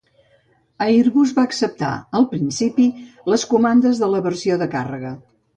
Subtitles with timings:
[0.85, 1.91] Airbus va acceptar
[2.21, 2.89] al principi
[3.35, 5.17] les comandes de la versió de càrrega.